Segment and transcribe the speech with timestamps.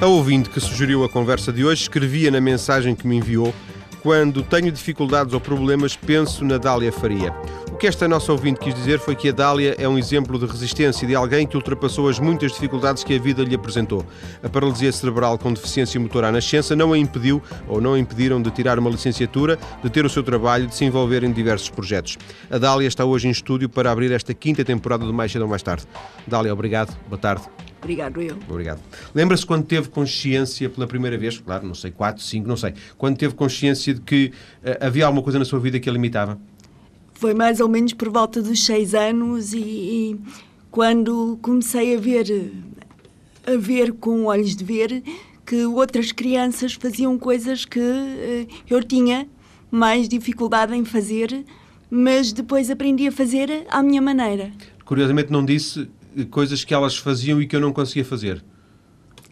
[0.00, 3.52] A ouvinte que sugeriu a conversa de hoje escrevia na mensagem que me enviou
[4.00, 7.34] quando tenho dificuldades ou problemas, penso na Dália Faria.
[7.72, 10.46] O que esta nossa ouvinte quis dizer foi que a Dália é um exemplo de
[10.46, 14.06] resistência de alguém que ultrapassou as muitas dificuldades que a vida lhe apresentou.
[14.40, 18.40] A paralisia cerebral com deficiência motora à nascença não a impediu ou não a impediram
[18.40, 22.16] de tirar uma licenciatura, de ter o seu trabalho, de se envolver em diversos projetos.
[22.48, 25.48] A Dália está hoje em estúdio para abrir esta quinta temporada do Mais Cedo ou
[25.48, 25.86] Mais Tarde.
[26.24, 26.96] Dália, obrigado.
[27.08, 27.42] Boa tarde.
[27.80, 28.36] Obrigado, eu.
[28.48, 28.80] Obrigado.
[29.14, 33.16] Lembra-se quando teve consciência pela primeira vez, claro, não sei, 4, 5, não sei, quando
[33.16, 34.32] teve consciência de que
[34.62, 36.38] uh, havia alguma coisa na sua vida que a limitava?
[37.14, 40.20] Foi mais ou menos por volta dos 6 anos e, e,
[40.70, 42.52] quando comecei a ver,
[43.46, 45.02] a ver com olhos de ver
[45.46, 49.28] que outras crianças faziam coisas que uh, eu tinha
[49.70, 51.44] mais dificuldade em fazer,
[51.90, 54.50] mas depois aprendi a fazer à minha maneira.
[54.84, 55.88] Curiosamente não disse
[56.30, 58.44] coisas que elas faziam e que eu não conseguia fazer?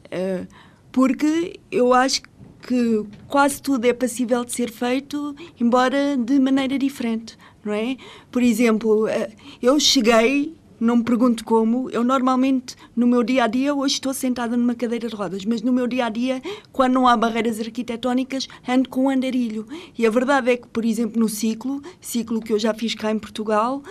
[0.07, 0.47] Uh,
[0.93, 2.23] porque eu acho
[2.63, 7.97] que quase tudo é passível de ser feito, embora de maneira diferente, não é?
[8.31, 11.91] Por exemplo, uh, eu cheguei não me pergunto como.
[11.91, 15.63] Eu normalmente, no meu dia a dia, hoje estou sentada numa cadeira de rodas, mas
[15.63, 19.67] no meu dia a dia, quando não há barreiras arquitetónicas, ando com um andarilho.
[19.97, 23.11] E a verdade é que, por exemplo, no ciclo, ciclo que eu já fiz cá
[23.11, 23.83] em Portugal,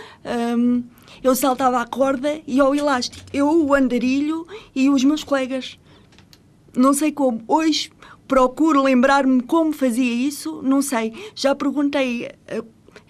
[0.58, 0.84] um,
[1.24, 3.26] eu saltava a corda e ao elástico.
[3.34, 5.78] Eu, o andarilho e os meus colegas.
[6.76, 7.44] Não sei como.
[7.48, 7.92] Hoje
[8.28, 11.14] procuro lembrar-me como fazia isso, não sei.
[11.36, 12.30] Já perguntei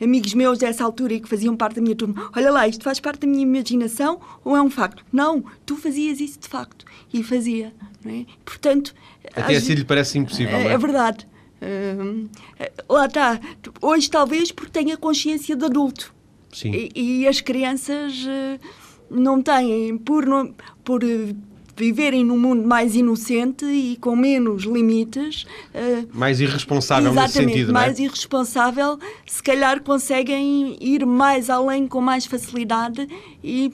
[0.01, 2.99] amigos meus dessa altura e que faziam parte da minha turma, olha lá, isto faz
[2.99, 5.03] parte da minha imaginação ou é um facto?
[5.11, 6.85] Não, tu fazias isso de facto.
[7.13, 7.73] E fazia.
[8.05, 8.25] É?
[8.43, 8.93] Portanto...
[9.35, 10.71] Até assim lhe parece impossível, é, é?
[10.73, 11.27] é verdade.
[11.61, 12.29] Uh,
[12.89, 13.39] lá está.
[13.81, 16.14] Hoje talvez porque tenha consciência de adulto.
[16.55, 16.71] Sim.
[16.71, 18.59] E, e as crianças uh,
[19.09, 21.01] não têm, por, não, por
[21.75, 25.43] viverem num mundo mais inocente e com menos limites.
[25.73, 28.07] Uh, mais irresponsável nesse sentido, mais não é?
[28.07, 33.05] irresponsável, se calhar conseguem ir mais além com mais facilidade
[33.43, 33.73] e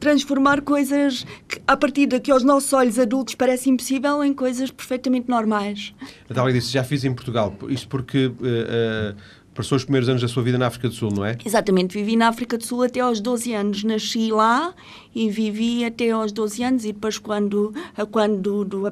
[0.00, 4.70] transformar coisas que, a partir de que aos nossos olhos adultos parece impossível em coisas
[4.70, 5.92] perfeitamente normais.
[6.30, 9.16] A disse, já fiz em Portugal, isto porque uh, uh,
[9.58, 11.36] passou os primeiros anos da sua vida na África do Sul, não é?
[11.44, 13.82] Exatamente, vivi na África do Sul até aos 12 anos.
[13.82, 14.72] Nasci lá
[15.18, 17.74] e vivi até aos 12 anos e depois quando,
[18.12, 18.88] quando do,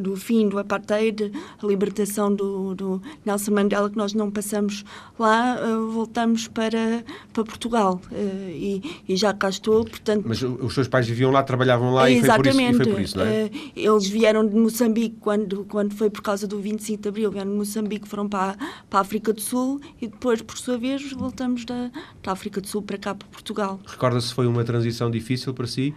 [0.00, 4.84] do fim do apartheid, a libertação do, do, Nelson Mandela, que nós não passamos
[5.18, 7.02] lá, eh, voltamos para,
[7.32, 10.24] para Portugal uh, e, e, já cá estou, portanto...
[10.26, 13.18] Mas os seus pais viviam lá, trabalhavam lá e foi por isso, foi por isso
[13.18, 13.44] não é?
[13.44, 17.50] Uh, eles vieram de Moçambique quando, quando foi por causa do 25 de Abril, vieram
[17.50, 18.56] de Moçambique, foram para,
[18.90, 21.88] para a África do Sul e depois, por sua vez, voltamos da,
[22.20, 23.78] da África do Sul para cá, para Portugal.
[23.86, 25.94] Recorda-se se foi uma transição difícil para si?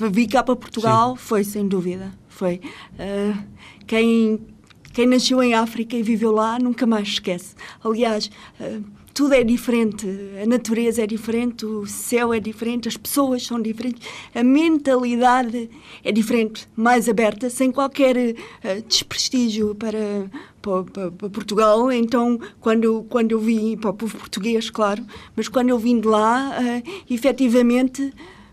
[0.00, 1.22] Uh, vir cá para Portugal Sim.
[1.22, 2.12] foi, sem dúvida.
[2.28, 2.60] Foi.
[2.94, 3.36] Uh,
[3.88, 4.40] quem,
[4.92, 7.56] quem nasceu em África e viveu lá nunca mais esquece.
[7.82, 10.06] Aliás, uh, tudo é diferente,
[10.42, 15.68] a natureza é diferente, o céu é diferente, as pessoas são diferentes, a mentalidade
[16.04, 20.30] é diferente, mais aberta, sem qualquer uh, desprestígio para,
[20.62, 21.90] para, para, para, Portugal.
[21.90, 25.04] Então, quando quando eu vim, para o povo português, claro,
[25.34, 28.12] mas quando eu vim de lá, uh, efetivamente,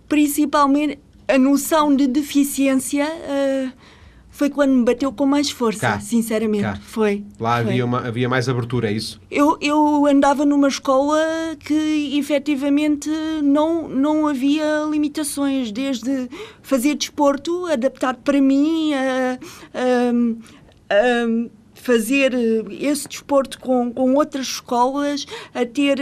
[0.09, 3.06] principalmente a noção de deficiência.
[3.06, 3.97] Uh,
[4.38, 6.00] foi quando me bateu com mais força, Cá.
[6.00, 6.62] sinceramente.
[6.62, 6.78] Cá.
[6.80, 7.24] Foi.
[7.40, 7.72] Lá foi.
[7.72, 9.20] Havia, uma, havia mais abertura, é isso?
[9.31, 11.18] Eu, eu andava numa escola
[11.59, 13.09] que efetivamente
[13.42, 16.30] não, não havia limitações, desde
[16.62, 19.40] fazer desporto, adaptado para mim, a,
[19.74, 22.31] a, a fazer
[22.80, 25.98] esse desporto com, com outras escolas, a ter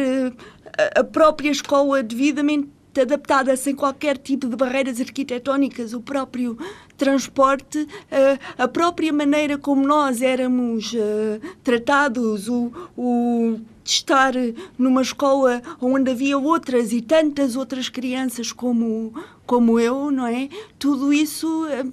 [0.93, 2.67] a própria escola devidamente
[3.01, 6.57] adaptada sem qualquer tipo de barreiras arquitetónicas, o próprio
[6.97, 14.33] transporte, eh, a própria maneira como nós éramos eh, tratados, o, o de estar
[14.79, 19.13] numa escola onde havia outras e tantas outras crianças como,
[19.45, 20.49] como eu, não é?
[20.79, 21.85] Tudo isso eh,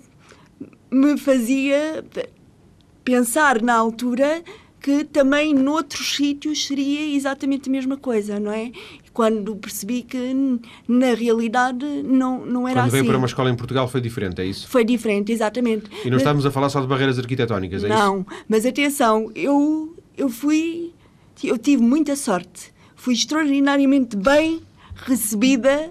[0.91, 2.05] me fazia
[3.05, 4.43] pensar na altura
[4.81, 8.73] que também noutros sítios seria exatamente a mesma coisa, não é?
[9.12, 10.35] Quando percebi que
[10.88, 12.91] na realidade não, não era Quando assim.
[12.91, 14.67] Quando veio para uma escola em Portugal foi diferente, é isso?
[14.69, 15.91] Foi diferente, exatamente.
[16.05, 18.06] E não estamos a falar só de barreiras arquitetónicas, é não, isso?
[18.06, 20.93] Não, mas atenção, eu, eu fui,
[21.44, 22.73] eu tive muita sorte.
[22.97, 24.62] Fui extraordinariamente bem
[24.94, 25.91] recebida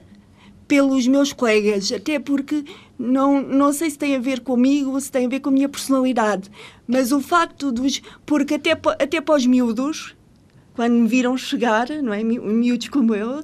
[0.67, 2.63] pelos meus colegas, até porque
[2.97, 5.51] não, não sei se tem a ver comigo ou se tem a ver com a
[5.51, 6.49] minha personalidade,
[6.87, 8.01] mas o facto dos.
[8.25, 10.15] Porque até, até para os miúdos,
[10.75, 12.23] quando me viram chegar, não é?
[12.23, 13.43] Miúdos como eu,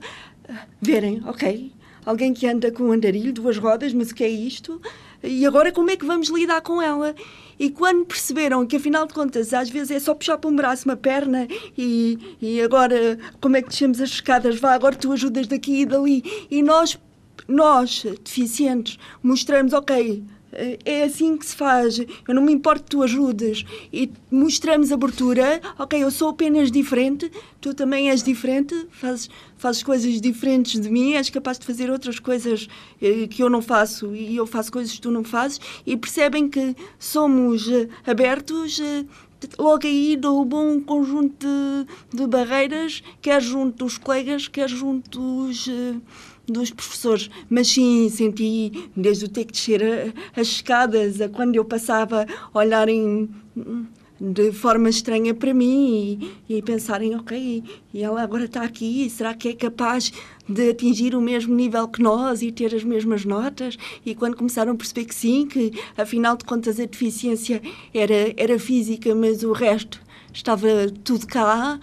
[0.82, 1.72] verem, ok,
[2.06, 4.82] alguém que anda com um andarilho, duas rodas, mas o que é isto?
[5.24, 7.16] e agora como é que vamos lidar com ela?
[7.60, 10.88] E quando perceberam que, afinal de contas, às vezes é só puxar para um braço,
[10.88, 11.48] uma perna
[11.78, 14.60] e, e agora como é que descemos as escadas?
[14.60, 16.24] Vá, agora tu ajudas daqui e dali.
[16.52, 17.00] E nós,
[17.48, 23.04] nós, deficientes, mostramos, ok, é assim que se faz, eu não me importo que tu
[23.04, 23.64] ajudes.
[23.92, 30.22] E mostramos abertura, ok, eu sou apenas diferente, tu também és diferente, fazes, fazes coisas
[30.22, 32.68] diferentes de mim, és capaz de fazer outras coisas
[33.02, 34.16] eh, que eu não faço.
[34.16, 35.60] E eu faço coisas que tu não fazes.
[35.86, 38.80] E percebem que somos eh, abertos.
[38.80, 39.06] Eh,
[39.60, 45.70] logo aí dou um conjunto de, de barreiras, quer junto dos colegas, quer junto dos
[46.48, 51.56] dos professores, mas sim senti desde o ter que descer a, as escadas a quando
[51.56, 53.30] eu passava olharem
[54.20, 57.64] de forma estranha para mim e, e pensarem, ok,
[57.94, 60.12] e ela agora está aqui, será que é capaz
[60.48, 63.78] de atingir o mesmo nível que nós e ter as mesmas notas?
[64.06, 67.62] E quando começaram a perceber que sim, que afinal de contas a deficiência
[67.94, 70.02] era, era física, mas o resto
[70.34, 70.68] estava
[71.04, 71.80] tudo cá,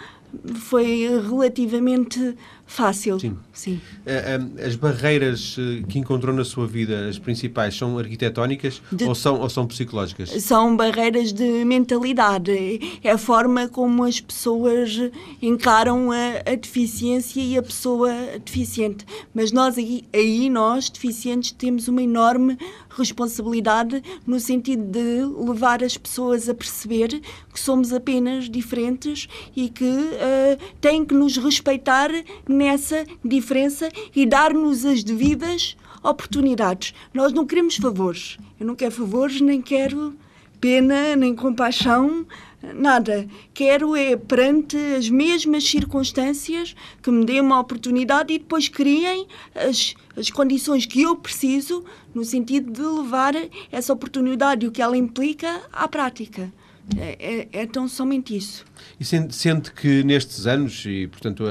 [0.56, 3.18] foi relativamente fácil.
[3.20, 3.36] Sim.
[3.52, 3.80] Sim.
[4.06, 9.04] Eh, eh, as barreiras eh, que encontrou na sua vida, as principais, são arquitetónicas de...
[9.04, 10.30] ou, são, ou são psicológicas?
[10.42, 12.98] São barreiras de mentalidade.
[13.02, 14.98] É a forma como as pessoas
[15.40, 18.10] encaram a, a deficiência e a pessoa
[18.44, 19.04] deficiente.
[19.32, 22.58] Mas nós aí, aí, nós, deficientes, temos uma enorme
[22.96, 27.20] responsabilidade no sentido de levar as pessoas a perceber
[27.52, 32.10] que somos apenas diferentes e que uh, têm que nos respeitar
[32.54, 36.94] nessa diferença e dar-nos as devidas oportunidades.
[37.12, 38.38] Nós não queremos favores.
[38.60, 40.14] Eu não quero favores, nem quero
[40.60, 42.26] pena, nem compaixão,
[42.74, 43.26] nada.
[43.52, 49.94] Quero é, perante as mesmas circunstâncias, que me dêem uma oportunidade e depois criem as,
[50.16, 51.84] as condições que eu preciso,
[52.14, 53.34] no sentido de levar
[53.70, 56.50] essa oportunidade e o que ela implica à prática.
[56.98, 58.64] É, é, é, tão somente isso.
[59.00, 61.44] E sente, sente, que nestes anos, e portanto,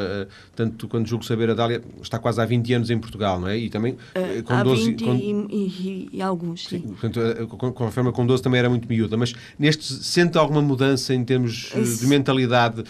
[0.55, 3.57] tanto quando julgo saber, a Dália está quase há 20 anos em Portugal, não é?
[3.57, 4.91] E também uh, com há 12.
[4.91, 6.81] 20 com, e, e, e, alguns, sim.
[6.81, 6.87] sim.
[6.89, 10.61] Portanto, uh, com, a forma com 12 também era muito miúda, mas neste, sente alguma
[10.61, 12.83] mudança em termos de mentalidade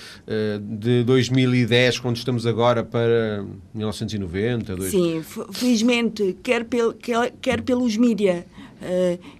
[0.61, 4.75] de 2010, quando estamos agora, para 1990?
[4.75, 4.91] Dois...
[4.91, 8.45] Sim, felizmente, quer, pel, quer, quer pelos mídia,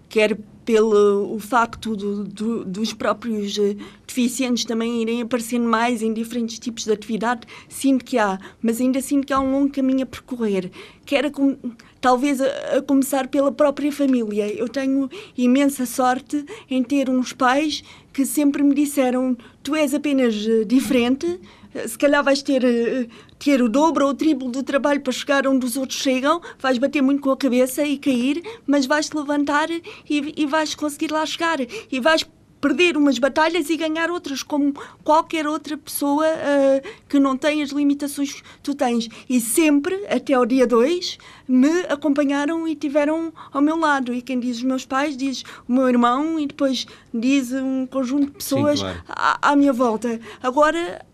[0.08, 3.76] quer pelo o facto do, do, dos próprios uh,
[4.06, 9.02] deficientes também irem aparecendo mais em diferentes tipos de atividade, sinto que há, mas ainda
[9.02, 10.72] sinto que há um longo caminho a percorrer.
[11.06, 11.58] Quero com,
[12.00, 14.48] talvez a, a, começar pela própria família.
[14.54, 20.36] Eu tenho imensa sorte em ter uns pais que sempre me disseram: tu és apenas
[20.46, 21.40] uh, diferente
[21.88, 23.08] se calhar vais ter, eh,
[23.40, 26.78] ter o dobro ou o triplo de trabalho para chegar onde os outros chegam, vais
[26.78, 31.26] bater muito com a cabeça e cair, mas vais-te levantar e, e vais conseguir lá
[31.26, 31.58] chegar.
[31.92, 32.26] E vais
[32.64, 34.74] perder umas batalhas e ganhar outras, como
[35.04, 39.10] qualquer outra pessoa uh, que não tem as limitações que tu tens.
[39.30, 44.14] E sempre, até ao dia 2, me acompanharam e tiveram ao meu lado.
[44.14, 48.28] E quem diz os meus pais, diz o meu irmão e depois diz um conjunto
[48.28, 49.04] de pessoas Sim, claro.
[49.10, 50.18] à, à minha volta.
[50.42, 51.06] Agora,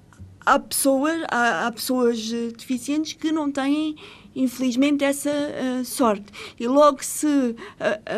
[0.54, 3.96] há pessoas, há, há pessoas eh, deficientes que não têm
[4.36, 6.31] infelizmente essa uh, sorte.
[6.60, 7.56] E logo se uh,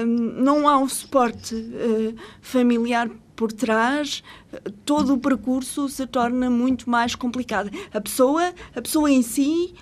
[0.03, 4.23] um, não há um suporte uh, familiar por trás
[4.85, 7.71] todo o percurso se torna muito mais complicado.
[7.91, 9.73] A pessoa a pessoa em si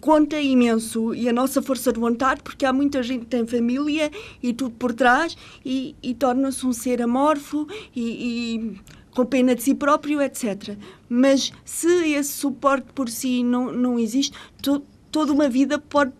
[0.00, 4.10] conta imenso e a nossa força de vontade, porque há muita gente que tem família
[4.42, 8.80] e tudo por trás e, e torna-se um ser amorfo e, e
[9.14, 10.76] com pena de si próprio, etc.
[11.08, 16.12] Mas se esse suporte por si não, não existe, to, toda uma vida pode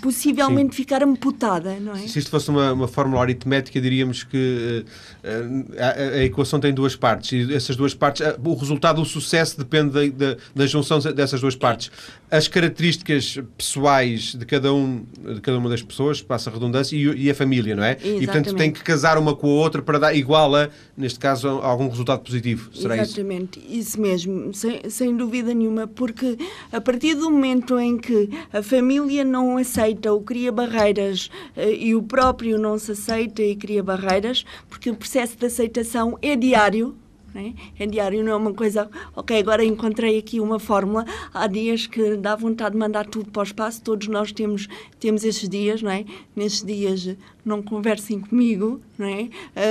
[0.00, 0.82] possivelmente Sim.
[0.82, 2.06] ficar amputada, não é?
[2.06, 4.84] Se isto fosse uma, uma fórmula aritmética, diríamos que
[5.22, 9.04] uh, a, a, equação tem duas partes e essas duas partes, uh, o resultado do
[9.06, 11.90] sucesso depende da, da, da, junção dessas duas partes.
[12.30, 17.24] As características pessoais de cada, um, de cada uma das pessoas, passa a redundância, e,
[17.24, 17.92] e a família, não é?
[17.92, 18.22] Exatamente.
[18.22, 21.48] E portanto tem que casar uma com a outra para dar igual a, neste caso,
[21.48, 22.70] a algum resultado positivo.
[22.74, 26.36] Será Exatamente, isso, isso mesmo, sem, sem dúvida nenhuma, porque
[26.72, 31.74] a partir do momento em que a família não aceita aceita ou cria barreiras eh,
[31.74, 36.34] e o próprio não se aceita e cria barreiras, porque o processo de aceitação é
[36.34, 36.96] diário,
[37.34, 37.52] é?
[37.80, 41.04] é diário, não é uma coisa, ok, agora encontrei aqui uma fórmula.
[41.32, 44.68] Há dias que dá vontade de mandar tudo para o espaço, todos nós temos,
[45.00, 46.04] temos esses dias, não é?
[46.34, 49.28] Nesses dias não conversem comigo, não é?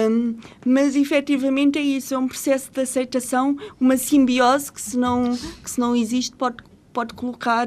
[0.09, 5.35] Um, mas efetivamente é isso, é um processo de aceitação, uma simbiose que se não,
[5.63, 6.57] que se não existe pode
[6.93, 7.65] pode colocar,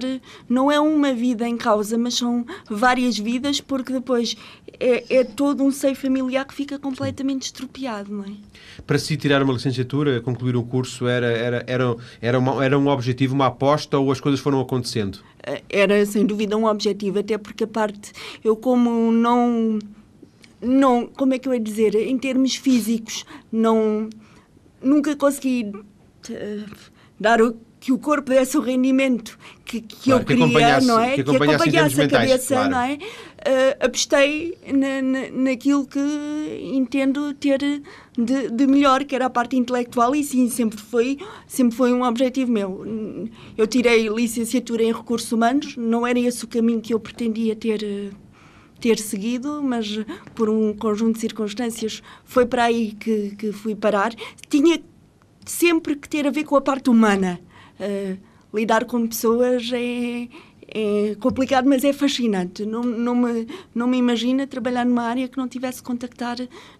[0.49, 4.37] não é uma vida em causa, mas são várias vidas, porque depois
[4.79, 8.33] é, é todo um seio familiar que fica completamente estropiado, não é?
[8.87, 12.87] Para si tirar uma licenciatura, concluir um curso, era, era, era, era, uma, era um
[12.89, 15.19] objetivo, uma aposta ou as coisas foram acontecendo?
[15.69, 18.13] Era sem dúvida um objetivo, até porque a parte,
[18.45, 19.79] eu como não,
[20.61, 24.09] não, como é que eu ia dizer, em termos físicos, não,
[24.83, 26.71] nunca consegui uh,
[27.19, 27.57] dar o
[27.87, 31.15] que o corpo desse o rendimento que, que claro, eu queria, que não é?
[31.15, 32.71] Que acompanhasse, que acompanhasse a cabeça, claro.
[32.73, 32.95] não é?
[32.95, 36.01] Uh, apostei na, na, naquilo que
[36.75, 41.17] entendo ter de, de, melhor, que era a parte intelectual, e sim, sempre foi,
[41.47, 42.85] sempre foi um objetivo meu.
[43.57, 48.13] Eu tirei licenciatura em recursos humanos, não era esse o caminho que eu pretendia ter
[48.81, 50.01] ter seguido, mas
[50.35, 54.13] por um conjunto de circunstâncias foi para aí que, que fui parar.
[54.49, 54.83] Tinha
[55.47, 57.41] sempre que ter a ver com a parte humana.
[57.79, 58.19] Uh,
[58.55, 60.29] lidar com pessoas é,
[60.69, 62.65] é complicado, mas é fascinante.
[62.65, 66.37] Não, não, me, não me imagina trabalhar numa área que não tivesse contactar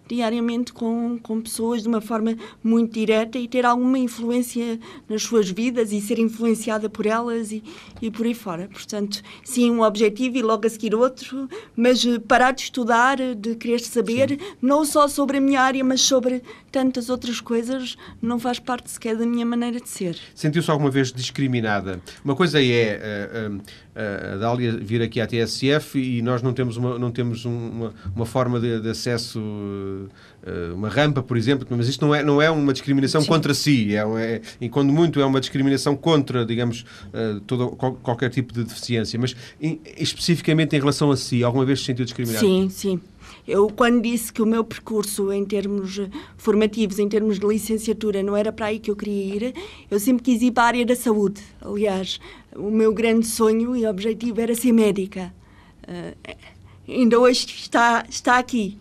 [0.07, 5.49] diariamente com, com pessoas de uma forma muito direta e ter alguma influência nas suas
[5.49, 7.63] vidas e ser influenciada por elas e,
[8.01, 8.69] e por aí fora.
[8.71, 13.55] Portanto, sim, um objetivo e logo a seguir outro, mas eh, parar de estudar, de
[13.55, 14.37] querer saber, sim.
[14.61, 16.41] não só sobre a minha área, mas sobre
[16.71, 20.17] tantas outras coisas, não faz parte sequer da minha maneira de ser.
[20.35, 22.01] Sentiu-se alguma vez discriminada?
[22.23, 23.49] Uma coisa é.
[23.49, 23.61] Uh, uh,
[23.95, 28.25] a Dália vir aqui à TSF e nós não temos uma, não temos uma, uma
[28.25, 32.49] forma de, de acesso, uh, uma rampa, por exemplo, mas isto não é, não é
[32.51, 33.27] uma discriminação Sim.
[33.27, 36.85] contra si, é, é, e quando muito é uma discriminação contra, digamos,
[37.47, 39.19] todo, qualquer tipo de deficiência.
[39.19, 42.45] Mas em, especificamente em relação a si, alguma vez se sentiu discriminado?
[42.45, 43.01] Sim, sim.
[43.47, 46.01] Eu, quando disse que o meu percurso em termos
[46.35, 49.55] formativos, em termos de licenciatura, não era para aí que eu queria ir,
[49.89, 51.41] eu sempre quis ir para a área da saúde.
[51.61, 52.19] Aliás,
[52.53, 55.33] o meu grande sonho e objetivo era ser médica.
[55.83, 56.35] Uh,
[56.87, 58.77] ainda hoje está, está aqui.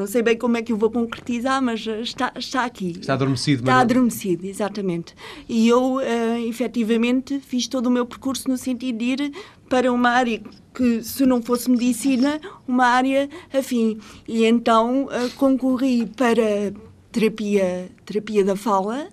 [0.00, 2.96] Não sei bem como é que eu vou concretizar, mas está, está aqui.
[2.98, 3.60] Está adormecido.
[3.60, 5.14] Está adormecido, exatamente.
[5.46, 9.32] E eu, uh, efetivamente, fiz todo o meu percurso no sentido de ir
[9.68, 10.40] para uma área
[10.72, 13.98] que, se não fosse medicina, uma área afim.
[14.26, 16.72] E então uh, concorri para
[17.12, 19.06] terapia, terapia da fala,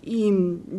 [0.00, 0.30] e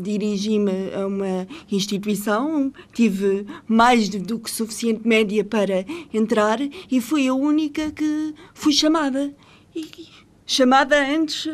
[0.01, 7.33] dirigi-me a uma instituição, tive mais do que suficiente média para entrar e fui a
[7.33, 9.33] única que fui chamada.
[9.79, 10.09] E,
[10.45, 11.47] chamada antes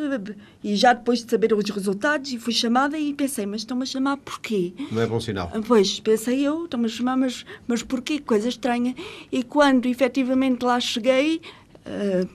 [0.64, 3.86] e já depois de saber os resultados e fui chamada e pensei, mas estão-me a
[3.86, 4.74] chamar porquê?
[4.90, 5.52] Não é bom sinal.
[5.68, 8.20] Pois, pensei eu, estão-me a chamar, mas, mas porquê?
[8.20, 8.96] Coisa estranha.
[9.32, 11.42] E quando efetivamente lá cheguei,
[11.86, 12.30] uh,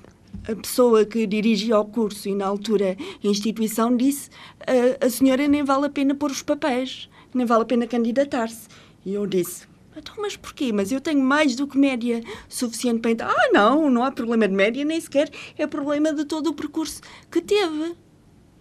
[0.46, 4.28] a pessoa que dirigia o curso e na altura a instituição disse
[4.66, 8.68] a, a senhora nem vale a pena pôr os papéis, nem vale a pena candidatar-se.
[9.04, 9.66] E eu disse,
[9.96, 10.72] então, mas porquê?
[10.72, 13.30] Mas eu tenho mais do que média suficiente para entrar.
[13.30, 17.00] Ah, não, não há problema de média, nem sequer é problema de todo o percurso
[17.30, 17.96] que teve.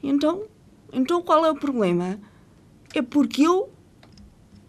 [0.01, 0.43] Então,
[0.91, 2.19] então qual é o problema?
[2.93, 3.71] É porque eu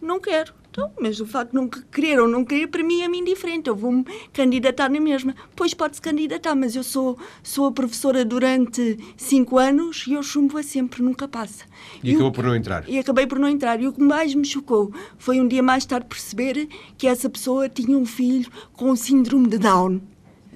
[0.00, 0.59] não quero.
[0.70, 3.68] Então, mas o facto de não querer ou não querer, para mim é-me indiferente.
[3.68, 5.34] Eu vou-me candidatar na mesma.
[5.56, 10.62] Pois pode-se candidatar, mas eu sou, sou a professora durante cinco anos e eu chumbo-a
[10.62, 11.64] sempre, nunca passa.
[12.02, 12.88] E, e acabou o, por não entrar?
[12.88, 13.80] E acabei por não entrar.
[13.80, 17.68] E o que mais me chocou foi um dia mais tarde perceber que essa pessoa
[17.68, 20.00] tinha um filho com síndrome de Down.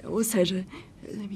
[0.05, 0.65] Ou seja,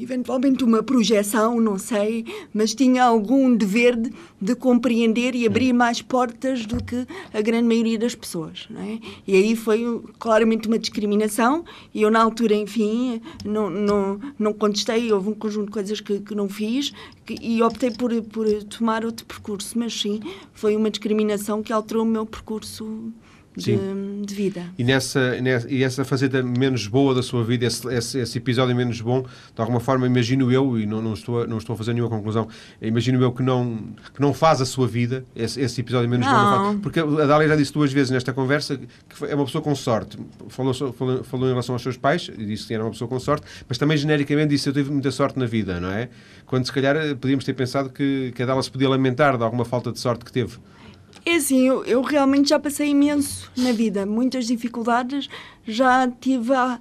[0.00, 6.00] eventualmente uma projeção, não sei, mas tinha algum dever de, de, compreender e abrir mais
[6.00, 8.98] portas do que a grande maioria das pessoas, não é?
[9.26, 15.12] E aí foi claramente uma discriminação e eu na altura, enfim, não, não, não contestei,
[15.12, 16.92] houve um conjunto de coisas que, que não fiz
[17.24, 20.20] que, e optei por, por tomar outro percurso, mas sim,
[20.52, 23.12] foi uma discriminação que alterou o meu percurso
[23.58, 24.62] de, de, vida.
[24.78, 28.74] E, nessa, nessa, e essa faceta menos boa da sua vida, esse, esse, esse, episódio
[28.74, 31.76] menos bom, de alguma forma, imagino eu, e não, não, estou, a, não estou a
[31.76, 32.48] fazer nenhuma conclusão,
[32.80, 36.74] imagino eu que não, que não faz a sua vida, esse, esse episódio menos não.
[36.74, 36.80] bom.
[36.80, 40.18] Porque a Dália já disse duas vezes nesta conversa que é uma pessoa com sorte.
[40.48, 43.18] Falou, falou, falou em relação aos seus pais, e disse que era uma pessoa com
[43.18, 46.08] sorte, mas também genericamente disse eu tive muita sorte na vida, não é?
[46.46, 49.64] Quando se calhar podíamos ter pensado que, que a Dália se podia lamentar de alguma
[49.64, 50.58] falta de sorte que teve.
[51.24, 55.28] É assim, eu, eu, realmente já passei imenso na vida, muitas dificuldades,
[55.66, 56.80] já tive a,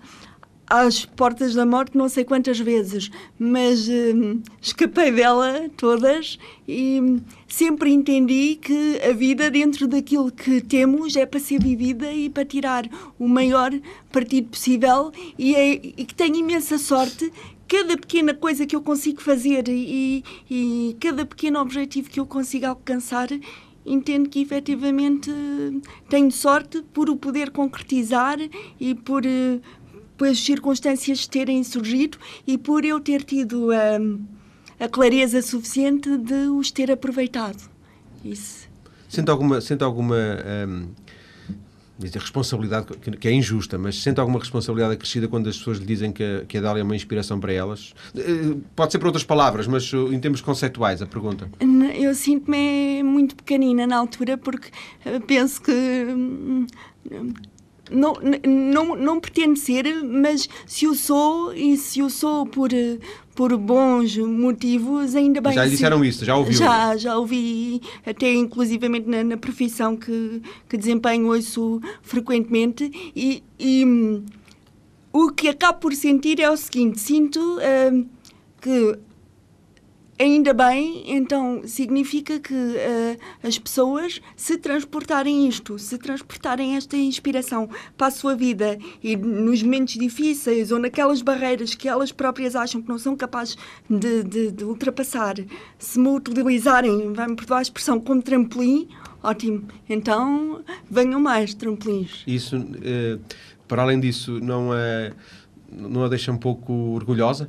[0.70, 7.92] às portas da morte não sei quantas vezes, mas hum, escapei dela todas e sempre
[7.92, 12.86] entendi que a vida dentro daquilo que temos é para ser vivida e para tirar
[13.18, 13.72] o maior
[14.12, 17.32] partido possível e, é, e que tenho imensa sorte.
[17.68, 22.66] Cada pequena coisa que eu consigo fazer e, e, cada pequeno objetivo que eu consigo
[22.66, 23.28] alcançar
[23.88, 25.32] entendo que efetivamente
[26.10, 28.38] tenho sorte por o poder concretizar
[28.80, 29.24] e por,
[30.18, 36.50] por as circunstâncias terem surgido e por eu ter tido a, a clareza suficiente de
[36.50, 37.70] os ter aproveitado.
[38.24, 38.68] Isso.
[39.08, 40.18] Sente alguma, sente alguma
[40.68, 40.90] hum,
[41.98, 42.88] dizer, responsabilidade,
[43.20, 46.46] que é injusta, mas sente alguma responsabilidade acrescida quando as pessoas lhe dizem que a,
[46.46, 47.94] que a Dália é uma inspiração para elas?
[48.16, 51.50] Eh, pode ser por outras palavras, mas uh, em termos conceituais, a pergunta.
[51.96, 54.70] Eu sinto-me muito pequenina na altura porque
[55.06, 56.68] uh, penso que hum,
[57.92, 58.14] não,
[58.46, 62.70] não, não pretendo ser, mas se o sou e se o sou por,
[63.36, 65.54] por bons motivos, ainda bem.
[65.54, 66.54] Já lhe disseram isso, já ouviu?
[66.54, 73.86] Já, já ouvi, até inclusivamente na, na profissão que, que desempenho ouço frequentemente e, e
[73.86, 74.26] hum,
[75.14, 78.06] o que acabo por sentir é o seguinte, sinto uh,
[78.62, 78.98] que
[80.20, 87.70] Ainda bem, então significa que uh, as pessoas se transportarem isto, se transportarem esta inspiração
[87.96, 92.82] para a sua vida e nos momentos difíceis ou naquelas barreiras que elas próprias acham
[92.82, 93.58] que não são capazes
[93.88, 95.36] de, de, de ultrapassar,
[95.78, 98.88] se me utilizarem, vai-me perdoar a expressão, como trampolim,
[99.22, 99.68] ótimo.
[99.88, 102.24] Então venham mais trampolins.
[102.26, 103.20] Isso, uh,
[103.68, 105.12] para além disso, não a,
[105.72, 107.48] não a deixa um pouco orgulhosa?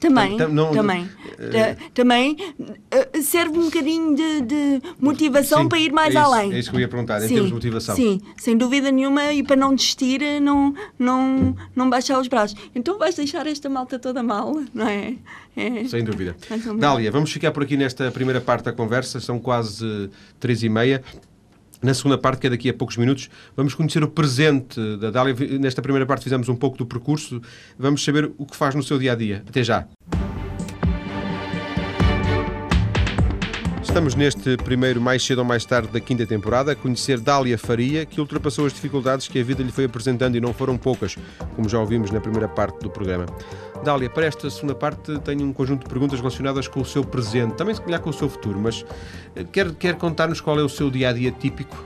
[0.00, 1.04] Também, não, também.
[1.04, 6.26] Uh, também uh, serve um bocadinho de, de motivação sim, para ir mais é isso,
[6.26, 6.52] além.
[6.52, 7.96] É isso que eu ia perguntar, em sim, termos de motivação.
[7.96, 12.58] Sim, sem dúvida nenhuma, e para não desistir, não, não, não baixar os braços.
[12.74, 15.14] Então vais deixar esta malta toda mal, não é?
[15.56, 15.84] é.
[15.84, 16.36] Sem dúvida.
[16.78, 21.02] Dália, vamos ficar por aqui nesta primeira parte da conversa, são quase três e meia.
[21.82, 25.34] Na segunda parte, que é daqui a poucos minutos, vamos conhecer o presente da Dália.
[25.58, 27.40] Nesta primeira parte fizemos um pouco do percurso.
[27.78, 29.44] Vamos saber o que faz no seu dia a dia.
[29.46, 29.86] Até já.
[33.96, 38.04] Estamos neste primeiro mais cedo ou mais tarde da quinta temporada a conhecer Dália Faria,
[38.04, 41.16] que ultrapassou as dificuldades que a vida lhe foi apresentando e não foram poucas,
[41.54, 43.24] como já ouvimos na primeira parte do programa.
[43.82, 47.54] Dália, para esta segunda parte tenho um conjunto de perguntas relacionadas com o seu presente,
[47.54, 48.84] também se calhar com o seu futuro, mas
[49.34, 51.82] eh, quer, quer contar-nos qual é o seu dia-a-dia -dia típico?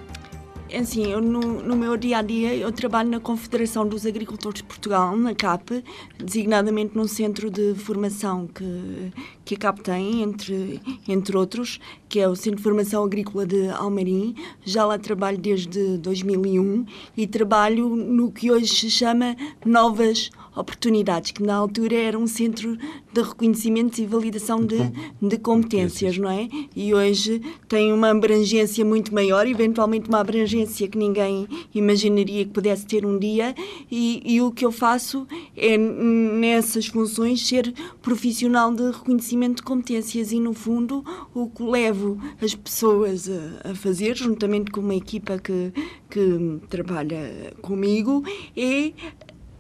[0.79, 4.65] Assim, eu no, no, meu dia a dia eu trabalho na Confederação dos Agricultores de
[4.65, 5.85] Portugal, na CAP,
[6.19, 9.13] designadamente num centro de formação que,
[9.45, 13.69] que a CAP tem, entre, entre outros, que é o Centro de Formação Agrícola de
[13.71, 14.35] Almarim.
[14.65, 16.85] Já lá trabalho desde 2001
[17.17, 22.77] e trabalho no que hoje se chama Novas oportunidades, que na altura era um centro
[23.13, 24.79] de reconhecimento e validação de,
[25.21, 26.49] de competências, não é?
[26.77, 32.87] E hoje tem uma abrangência muito maior, eventualmente uma abrangência que ninguém imaginaria que pudesse
[32.87, 33.55] ter um dia,
[33.91, 40.31] e, e o que eu faço é, nessas funções, ser profissional de reconhecimento de competências
[40.33, 45.39] e, no fundo, o que levo as pessoas a, a fazer, juntamente com uma equipa
[45.39, 45.73] que,
[46.09, 48.23] que trabalha comigo,
[48.57, 48.93] é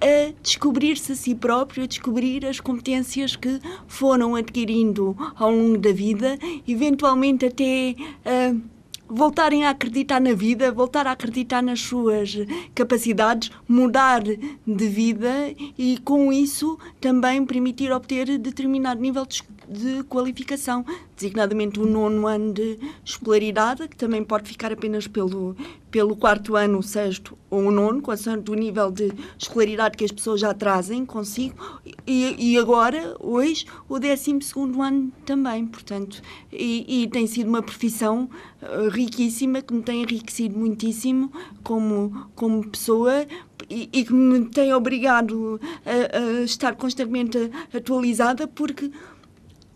[0.01, 5.93] a descobrir-se a si próprio, a descobrir as competências que foram adquirindo ao longo da
[5.93, 8.55] vida, eventualmente até a
[9.11, 12.37] voltarem a acreditar na vida, voltar a acreditar nas suas
[12.75, 20.85] capacidades, mudar de vida e com isso também permitir obter determinado nível de de qualificação,
[21.15, 25.55] designadamente o nono ano de escolaridade, que também pode ficar apenas pelo,
[25.93, 30.11] pelo quarto ano, o sexto ou o nono, consoante o nível de escolaridade que as
[30.11, 31.55] pessoas já trazem consigo,
[32.05, 36.21] e, e agora, hoje, o décimo segundo ano também, portanto,
[36.53, 38.29] e, e tem sido uma profissão
[38.61, 41.31] uh, riquíssima, que me tem enriquecido muitíssimo
[41.63, 43.25] como, como pessoa,
[43.69, 48.91] e, e, que me tem obrigado a, a estar constantemente atualizada, porque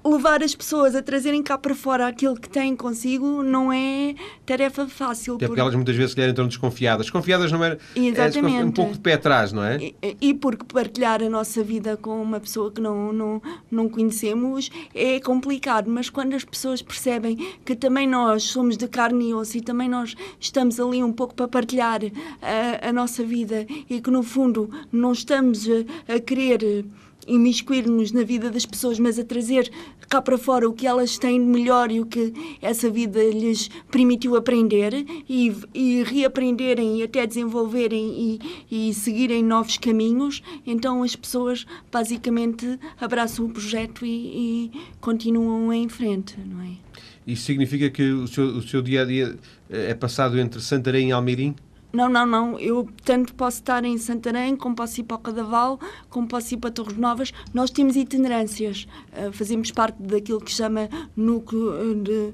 [0.04, 4.14] levar as pessoas a trazerem cá para fora aquilo que têm consigo não é
[4.44, 5.36] tarefa fácil.
[5.36, 7.06] Até porque elas muitas vezes se entram desconfiadas.
[7.06, 8.56] Desconfiadas não é, Exatamente.
[8.56, 9.78] é um pouco de pé atrás, não é?
[9.78, 14.70] E, e, porque partilhar a nossa vida com uma pessoa que não, não, não conhecemos
[14.94, 19.56] é complicado, mas quando as pessoas percebem que também nós somos de carne e osso
[19.56, 22.00] e também nós estamos ali um pouco para partilhar
[22.42, 26.84] a, a nossa vida e que no fundo não estamos a, a querer
[27.26, 29.70] imiscuir-nos na vida das pessoas, mas a trazer
[30.08, 33.68] cá para fora o que elas têm de melhor e o que essa vida lhes
[33.90, 41.16] permitiu aprender e, e reaprenderem e até desenvolverem e, e, seguirem novos caminhos, então as
[41.16, 46.84] pessoas basicamente abraçam o projeto e, e continuam em frente, não é?
[47.26, 49.36] Isso significa que o seu, o seu dia a dia
[49.70, 51.54] eh, é passado entre Santarém e Almeirim?
[51.94, 52.58] Não, não, não.
[52.58, 55.78] Eu tanto posso estar em Santarém, como posso ir para o Cadaval,
[56.10, 57.32] como posso ir para Torres Novas.
[57.54, 58.88] Nós temos itinerâncias.
[59.12, 62.32] Uh, fazemos parte daquilo que chama núcleo de,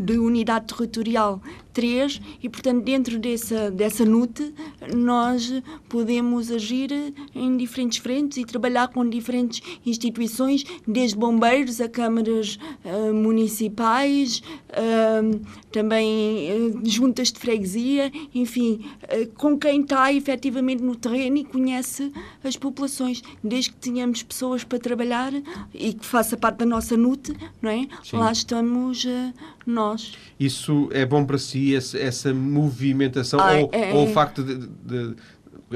[0.00, 1.40] de unidade territorial
[1.76, 4.54] 3 e, portanto, dentro dessa, dessa NUT,
[4.94, 5.52] nós
[5.90, 6.90] podemos agir
[7.34, 15.38] em diferentes frentes e trabalhar com diferentes instituições, desde bombeiros a câmaras uh, municipais, uh,
[15.70, 18.80] também uh, juntas de freguesia, enfim,
[19.36, 22.10] com quem está efetivamente no terreno e conhece
[22.42, 23.20] as populações.
[23.44, 25.30] Desde que tenhamos pessoas para trabalhar
[25.74, 27.86] e que faça parte da nossa NUT, não é?
[28.14, 29.06] Lá estamos
[29.66, 30.12] nós.
[30.38, 34.56] Isso é bom para si, essa, essa movimentação, Ai, ou, é, ou, o facto de,
[34.58, 35.16] de, de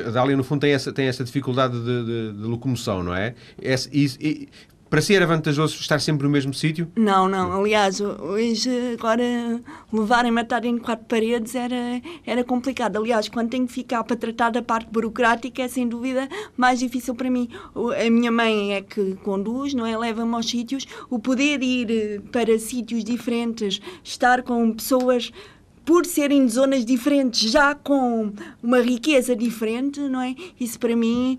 [0.07, 3.35] a Dália, no fundo, tem essa, tem essa dificuldade de, de, de locomoção, não é?
[3.61, 4.49] Esse, e,
[4.91, 6.91] para si era vantajoso estar sempre no mesmo sítio?
[6.97, 7.61] Não, não.
[7.61, 9.23] Aliás, hoje, agora,
[9.93, 12.97] levarem-me a estar em quatro paredes era, era complicado.
[12.97, 17.15] Aliás, quando tenho que ficar para tratar da parte burocrática, é sem dúvida mais difícil
[17.15, 17.49] para mim.
[18.05, 19.97] A minha mãe é que conduz, não é?
[19.97, 20.85] Leva-me aos sítios.
[21.09, 25.31] O poder ir para sítios diferentes, estar com pessoas
[25.85, 30.35] por serem de zonas diferentes, já com uma riqueza diferente, não é?
[30.59, 31.39] Isso para mim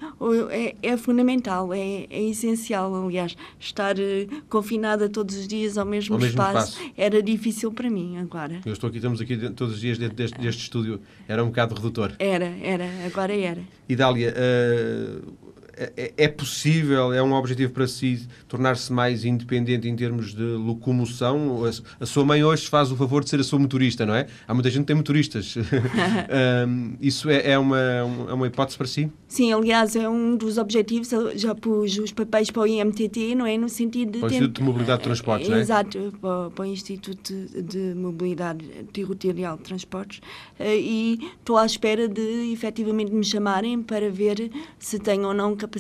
[0.50, 2.94] é, é fundamental, é, é, essencial.
[3.06, 7.72] Aliás, estar eh, confinada todos os dias ao mesmo, ao espaço, mesmo espaço, era difícil
[7.72, 8.62] para mim agora.
[8.66, 11.76] Eu estou aqui, estamos aqui todos os dias dentro deste, deste estúdio, era um bocado
[11.76, 12.14] redutor.
[12.20, 13.62] Era, era, agora era.
[13.88, 15.51] E Dália, uh
[15.98, 21.64] é, é possível, é um objetivo para si tornar-se mais independente em termos de locomoção?
[21.66, 24.28] A, a, sua mãe hoje faz o favor de ser a sua motorista, não é?
[24.48, 25.56] Há muita gente que tem motoristas.
[26.68, 29.12] um, isso é, é, uma, é uma hipótese para si?
[29.28, 31.10] Sim, aliás, é um dos objetivos.
[31.36, 33.58] Já pus os papéis para o IMTT, não é?
[33.58, 34.20] No sentido de.
[34.20, 35.62] Para o Instituto de Mobilidade de Transportes, não é?
[35.62, 40.22] Exato, para, para o Instituto de Mobilidade Territorial de Transportes.
[40.60, 45.56] Eh, e estou à espera de efetivamente me chamarem para ver se tenho ou não
[45.56, 45.71] capacidade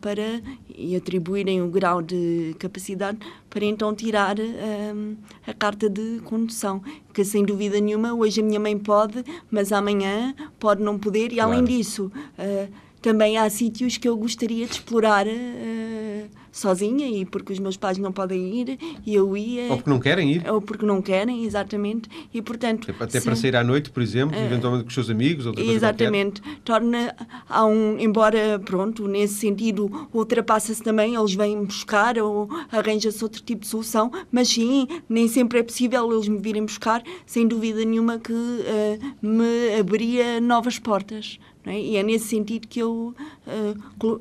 [0.00, 0.42] para,
[0.74, 7.24] e atribuírem o grau de capacidade para então tirar um, a carta de condução, que
[7.24, 11.52] sem dúvida nenhuma hoje a minha mãe pode, mas amanhã pode não poder, e claro.
[11.52, 12.10] além disso.
[12.38, 17.76] Uh, também há sítios que eu gostaria de explorar uh, sozinha e porque os meus
[17.76, 19.70] pais não podem ir e eu ia.
[19.70, 20.50] Ou porque não querem ir.
[20.50, 22.08] Ou porque não querem, exatamente.
[22.32, 22.90] E portanto.
[22.98, 25.46] Até sim, para sair à noite, por exemplo, uh, eventualmente com os seus amigos.
[25.46, 26.42] Outra exatamente.
[26.64, 27.14] Torna
[27.48, 27.98] a um.
[27.98, 34.10] Embora, pronto, nesse sentido, ultrapassa-se também, eles vêm buscar ou arranja-se outro tipo de solução,
[34.30, 38.98] mas sim, nem sempre é possível eles me virem buscar, sem dúvida nenhuma que uh,
[39.22, 41.38] me abriria novas portas.
[41.68, 41.78] É?
[41.78, 43.14] E é nesse sentido que eu
[43.46, 44.20] uh,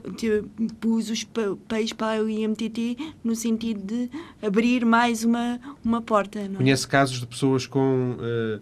[0.81, 4.09] pus os papéis para o IMTT, no sentido de
[4.45, 6.39] abrir mais uma, uma porta.
[6.39, 6.49] É?
[6.49, 8.59] Conhece casos de pessoas com uh, eh,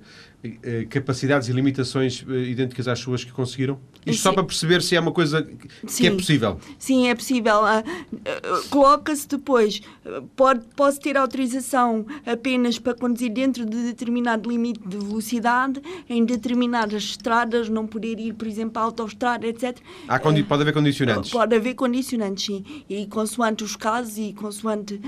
[0.90, 3.80] capacidades e limitações eh, idênticas às suas que conseguiram?
[4.06, 4.24] Isto Sim.
[4.24, 6.08] só para perceber se é uma coisa que Sim.
[6.08, 6.60] é possível.
[6.78, 7.62] Sim, é possível.
[7.62, 9.82] Uh, uh, Coloca-se depois,
[10.36, 17.04] pode, posso ter autorização apenas para conduzir dentro de determinado limite de velocidade, em determinadas
[17.04, 19.78] estradas, não poder ir, por exemplo, à autoestrada, etc.
[20.08, 21.32] Há uh, pode haver condicionantes?
[21.32, 22.64] Pode haver condicionantes, sim.
[22.88, 25.00] E consoante os casos e consoante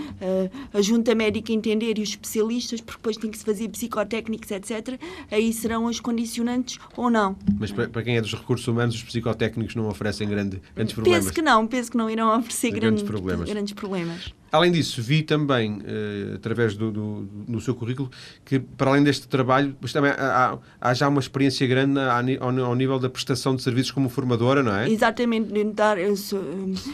[0.74, 5.00] a junta médica entender e os especialistas, porque depois tem que se fazer psicotécnicos, etc.,
[5.32, 7.36] aí serão as condicionantes ou não.
[7.60, 11.26] Mas para, para quem é dos recursos humanos, os psicotécnicos não oferecem grande, grandes problemas?
[11.26, 13.50] Penso que não, penso que não irão oferecer grandes, grandes problemas.
[13.50, 14.34] Grandes problemas.
[14.52, 18.10] Além disso, vi também, uh, através do, do, do, seu currículo,
[18.46, 22.98] que para além deste trabalho, também há, há, já uma experiência grande ao, ao, nível
[22.98, 24.90] da prestação de serviços como formadora, não é?
[24.90, 25.52] Exatamente.
[25.52, 26.42] Dentro eu sou,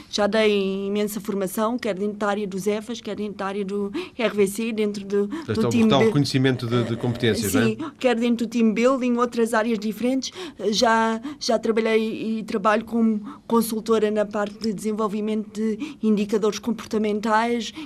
[0.10, 3.92] já dei imensa formação, quer dentro da área dos EFAS, quer dentro da área do
[4.18, 5.90] RVC, dentro do, do então, time...
[5.90, 7.92] Tal reconhecimento de, de competências, sim, não é?
[8.00, 10.32] Quer dentro do team building, outras áreas diferentes.
[10.72, 17.43] Já, já trabalhei e trabalho como consultora na parte de desenvolvimento de indicadores comportamentais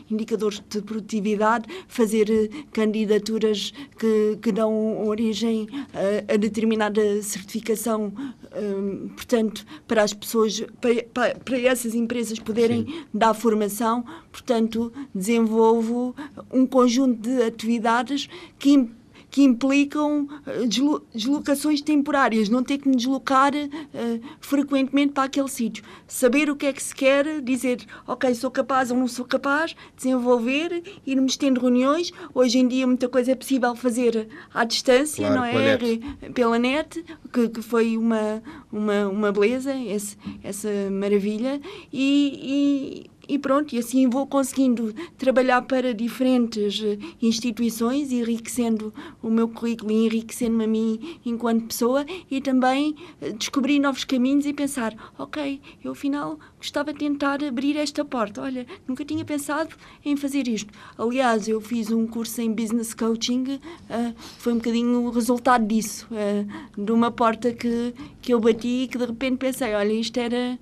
[0.09, 8.13] indicadores de produtividade, fazer eh, candidaturas que, que dão origem a, a determinada certificação,
[8.55, 13.05] um, portanto, para as pessoas, para, para essas empresas poderem Sim.
[13.13, 16.15] dar formação, portanto, desenvolvo
[16.51, 18.89] um conjunto de atividades que
[19.29, 20.65] que implicam eh,
[21.13, 25.83] deslocações temporárias, não ter que me deslocar uh, frequentemente para aquele sítio.
[26.07, 29.75] Saber o que é que se quer, dizer, ok, sou capaz ou não sou capaz,
[29.95, 32.11] desenvolver, ir-me tendo reuniões.
[32.33, 35.77] Hoje em dia muita coisa é possível fazer à distância, claro, não é?
[35.77, 36.01] Net.
[36.33, 41.59] Pela net, que, que foi uma, uma, uma beleza, esse, essa maravilha.
[41.91, 49.29] e, e e pronto, e assim vou conseguindo trabalhar para diferentes eh, instituições, enriquecendo o
[49.29, 54.53] meu currículo e enriquecendo-me a mim enquanto pessoa e também eh, descobrir novos caminhos e
[54.53, 58.41] pensar, ok, eu afinal gostava de tentar abrir esta porta.
[58.41, 60.73] Olha, nunca tinha pensado em fazer isto.
[60.97, 66.07] Aliás, eu fiz um curso em Business Coaching, uh, foi um bocadinho o resultado disso,
[66.11, 70.17] uh, de uma porta que, que eu bati e que de repente pensei, olha, isto
[70.19, 70.57] era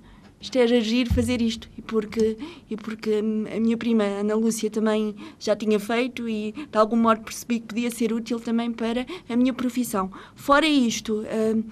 [0.46, 1.68] isto era agir fazer isto.
[1.76, 2.36] E porque,
[2.70, 7.22] e porque a minha prima, Ana Lúcia, também já tinha feito e de algum modo
[7.22, 10.10] percebi que podia ser útil também para a minha profissão.
[10.34, 11.64] Fora isto, hum,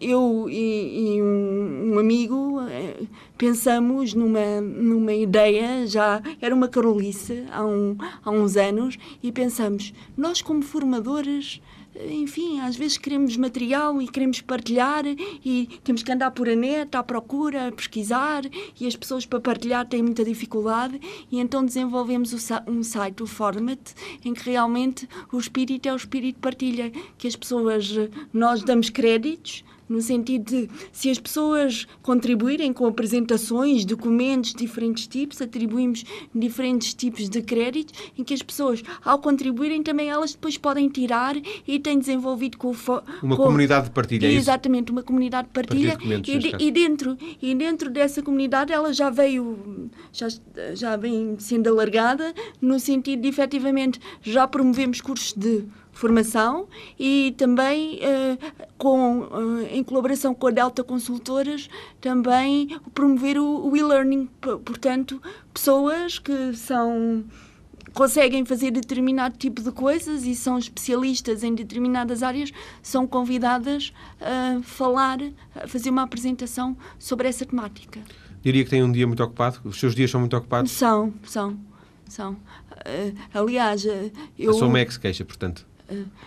[0.00, 3.04] eu e, um amigo eh,
[3.36, 9.92] pensamos numa, numa ideia, já era uma carolice há, um, há uns anos, e pensamos,
[10.16, 11.60] nós como formadores
[12.04, 16.94] enfim, às vezes queremos material e queremos partilhar e temos que andar por a net
[16.96, 18.42] à procura, a pesquisar
[18.78, 22.34] e as pessoas para partilhar têm muita dificuldade e então desenvolvemos
[22.66, 23.80] um site, o Format,
[24.24, 27.90] em que realmente o espírito é o espírito de partilha, que as pessoas,
[28.32, 32.88] nós damos créditos, no sentido de se as pessoas contribuírem com
[33.26, 39.18] apresentações, documentos de diferentes tipos, atribuímos diferentes tipos de créditos, em que as pessoas, ao
[39.18, 41.36] contribuírem, também elas depois podem tirar
[41.66, 42.68] e têm desenvolvido com
[43.22, 44.26] uma com, comunidade de partilha.
[44.26, 45.96] É exatamente, uma comunidade de partilha.
[45.96, 50.28] De e, e, dentro e dentro dessa comunidade ela já veio já
[50.74, 55.64] já vem sendo alargada no sentido de efetivamente já promovemos cursos de
[55.96, 63.70] formação e também uh, com, uh, em colaboração com a Delta Consultoras também promover o,
[63.70, 65.20] o e-learning, portanto
[65.52, 67.24] pessoas que são
[67.94, 74.60] conseguem fazer determinado tipo de coisas e são especialistas em determinadas áreas são convidadas a
[74.62, 75.18] falar,
[75.54, 78.02] a fazer uma apresentação sobre essa temática.
[78.42, 79.60] Diria que tem um dia muito ocupado?
[79.64, 80.70] Os seus dias são muito ocupados?
[80.72, 81.58] São, são,
[82.06, 82.32] são.
[82.32, 83.86] Uh, aliás,
[84.38, 84.50] eu...
[84.50, 85.66] A sua mãe é que se queixa, portanto.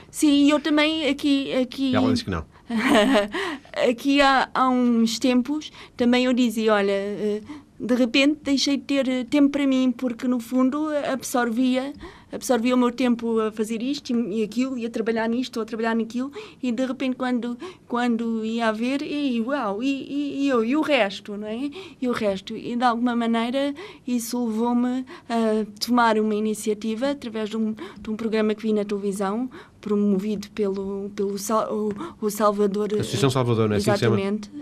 [0.10, 1.54] Sim, eu também aqui.
[1.54, 2.46] aqui Ela disse que não.
[3.90, 7.42] aqui há, há uns tempos também eu dizia: olha, eh,
[7.80, 11.94] de repente deixei de ter tempo para mim, porque no fundo absorvia
[12.32, 15.66] absorvia o meu tempo a fazer isto e aquilo, e a trabalhar nisto ou a
[15.66, 20.64] trabalhar naquilo, e de repente quando, quando ia a ver, e uau, e, e, eu,
[20.64, 21.70] e o resto, não é?
[22.02, 22.56] E o resto.
[22.56, 23.74] E de alguma maneira
[24.08, 28.86] isso levou-me a tomar uma iniciativa através de um, de um programa que vi na
[28.86, 29.50] televisão,
[29.82, 32.90] promovido pelo, pelo o, o Salvador.
[32.94, 33.78] A Associação Salvador, não é?
[33.78, 34.50] Assim Exatamente.
[34.50, 34.60] Assim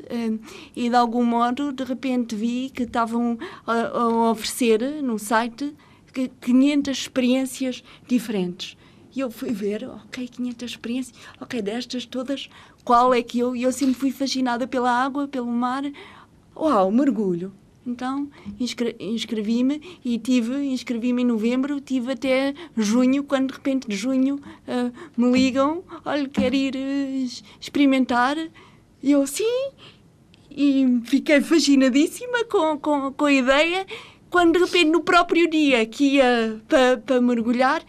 [0.76, 5.74] e de algum modo, de repente, vi que estavam a, a oferecer no site
[6.42, 8.78] 500 experiências diferentes.
[9.16, 12.50] E eu fui ver, ok, 500 experiências, ok, destas todas,
[12.84, 13.56] qual é que eu.
[13.56, 15.84] E eu sempre fui fascinada pela água, pelo mar.
[16.56, 17.52] Uau, mergulho.
[17.86, 24.36] Então inscrevi-me e tive, inscrevi-me em novembro, tive até junho, quando de repente de junho
[24.36, 28.36] uh, me ligam, olha, quer ir uh, experimentar.
[29.02, 29.72] E eu, sim,
[30.52, 33.86] e fiquei fascinadíssima com, com, com a ideia
[34.30, 37.82] quando de repente no próprio dia que ia para pa mergulhar,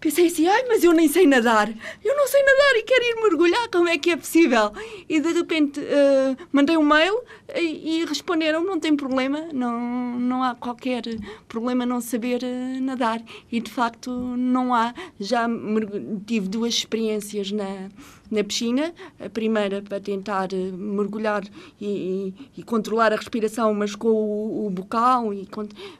[0.00, 1.68] pensei assim, ai, mas eu nem sei nadar.
[2.04, 4.72] Eu não sei nadar e quero ir mergulhar, como é que é possível?
[5.08, 7.22] E de repente uh, mandei um mail
[7.58, 11.02] e, responderam, não tem problema, não, não há qualquer
[11.48, 13.22] problema não saber uh, nadar.
[13.50, 14.94] E de facto não há.
[15.18, 15.46] Já
[16.26, 17.88] tive duas experiências na
[18.30, 21.42] na piscina, a primeira para tentar eh, mergulhar
[21.80, 25.48] e, e, e controlar a respiração, mas com o, o bocal, e,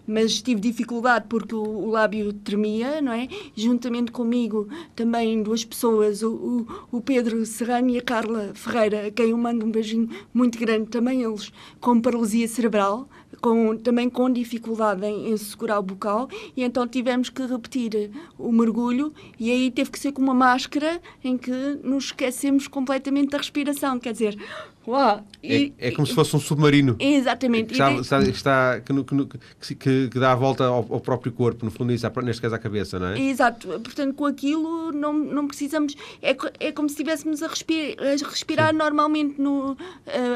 [0.07, 3.29] mas tive dificuldade porque o, o, lábio tremia, não é?
[3.57, 9.31] Juntamente comigo também duas pessoas, o, o, Pedro Serrano e a Carla Ferreira, a quem
[9.31, 11.40] eu mando um beijinho muito grande, também eles
[11.81, 13.09] com paralisia cerebral,
[13.41, 18.53] com, também com dificuldade em, em, segurar o bocal, e então tivemos que repetir o
[18.53, 23.39] mergulho, e aí teve que ser com uma máscara em que nos esquecemos completamente da
[23.39, 24.37] respiração, quer dizer,
[24.91, 26.97] Uau, e, é, é, como e, se fosse um submarino.
[26.99, 27.69] Exatamente.
[27.69, 32.11] Que, está, que, que, que, dá a volta ao, ao, próprio corpo, no fundo, isso,
[32.25, 33.21] neste caso à cabeça, não é?
[33.21, 33.69] Exato.
[33.69, 35.95] Portanto, com aquilo não, não precisamos.
[36.21, 38.79] É, é como se estivéssemos a, respir, a respirar Sim.
[38.79, 39.77] normalmente no, uh,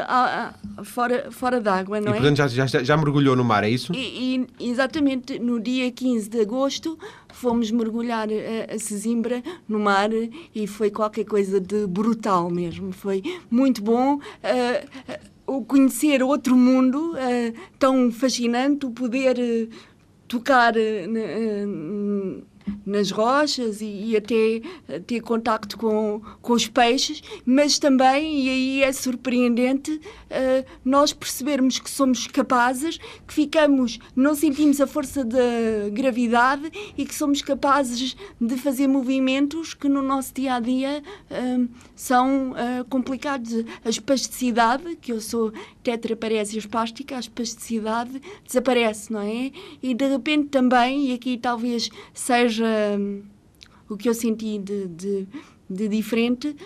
[0.06, 2.20] a, a, fora, fora d'água, não e, é?
[2.20, 3.92] portanto, já, já, já mergulhou no mar, é isso?
[3.92, 5.40] E, e, exatamente.
[5.40, 6.96] No dia 15 de agosto
[7.34, 10.10] fomos mergulhar a, a Sesimbra no mar
[10.54, 12.92] e foi qualquer coisa de brutal mesmo.
[12.92, 14.16] Foi muito bom.
[14.16, 19.68] Uh, o conhecer outro mundo uh, tão fascinante, o poder uh,
[20.26, 20.72] tocar
[22.84, 24.60] nas rochas e, e, até
[25.06, 31.78] ter contacto com, com os peixes, mas também, e aí é surpreendente, uh, nós percebermos
[31.78, 35.38] que somos capazes, que ficamos, não sentimos a força da
[35.92, 41.68] gravidade e que somos capazes de fazer movimentos que no nosso dia a dia uh,
[41.94, 43.52] são uh, complicados.
[43.84, 45.52] A espasticidade, que eu sou
[45.82, 49.50] tetraparésia espástica, a espasticidade desaparece, não é?
[49.82, 52.66] E de repente também, e aqui talvez seja
[52.98, 53.22] hum,
[53.88, 55.28] o que eu senti de, de,
[55.68, 56.56] de diferente,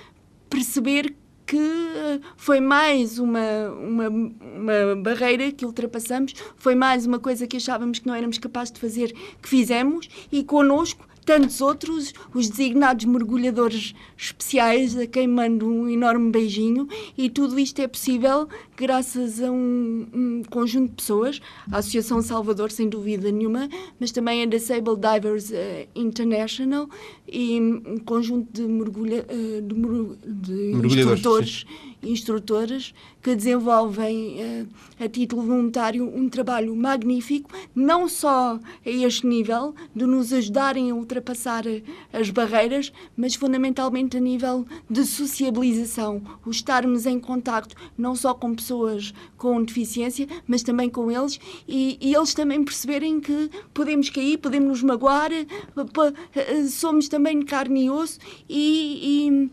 [0.49, 1.15] perceber
[1.49, 7.57] que eh, foi mais uma, uma, uma, barreira que ultrapassamos, foi mais uma coisa que
[7.57, 13.05] achávamos que não éramos capazes de fazer, que fizemos, e connosco tantos outros, os designados
[13.05, 16.89] mergulhadores especiais, a quem mando um enorme beijinho,
[17.19, 21.39] e tudo isto é possível graças a um, um conjunto de pessoas,
[21.71, 23.69] a Associação Salvador, sem dúvida nenhuma,
[24.01, 25.55] mas também a Disabled Divers uh,
[25.95, 26.89] International
[27.31, 31.67] e um conjunto de, mergulha, uh, de, de instrutores.
[31.69, 39.27] Sim instrutores que desenvolvem uh, a título voluntário um trabalho magnífico, não só a este
[39.27, 41.83] nível de nos ajudarem a ultrapassar eh,
[42.13, 48.55] as barreiras, mas fundamentalmente a nível de sociabilização, o estarmos em contacto não só com
[48.55, 54.39] pessoas com deficiência, mas também com eles e, e eles também perceberem que podemos cair,
[54.39, 59.51] podemos nos magoar, uh, somos também carne e osso e, e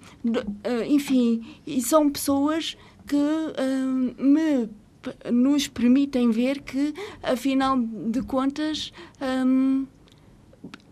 [0.87, 4.69] enfim, e são pessoas pessoas que uh, me
[5.31, 9.85] nos permitem ver que, afinal de contas, um,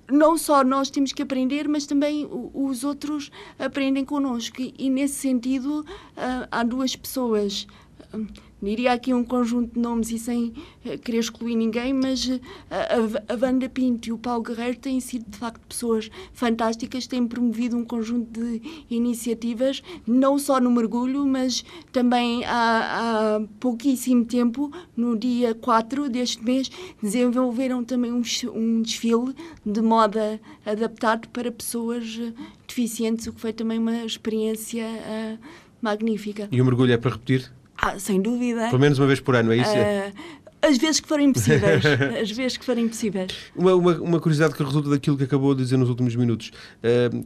[0.08, 4.58] não só nós temos que aprender, mas também os outros aprendem connosco.
[4.62, 7.66] E, nesse sentido, uh, há duas pessoas.
[8.63, 10.54] Diria aqui um conjunto de nomes e sem
[10.86, 15.02] uh, querer excluir ninguém, mas uh, a, a Wanda Pinto e o Paulo Guerreiro têm
[15.02, 21.26] sido de facto pessoas fantásticas, têm promovido um conjunto de iniciativas, não só no mergulho,
[21.28, 26.71] mas também há, há pouquíssimo tempo, no dia 4 deste mês,
[27.02, 28.21] desenvolveram também um,
[28.54, 32.34] um desfile de moda adaptado para pessoas eh,
[32.67, 35.38] deficientes, o que foi também uma experiência uh,
[35.82, 36.47] magnífica.
[36.52, 37.52] E o mergulho é para repetir?
[37.78, 38.68] Ah, sem dúvida.
[38.68, 39.72] Pelo menos uma vez por ano, é isso?
[39.72, 41.84] Uh, as vezes que forem possíveis.
[42.22, 43.32] as vezes que forem possíveis.
[43.56, 46.52] Uma, uma, uma, curiosidade que resulta daquilo que acabou de dizer nos últimos minutos.
[46.84, 47.26] Uh,